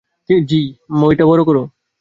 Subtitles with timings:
[0.47, 0.65] জিন,
[0.99, 1.57] মইটা বড় কর।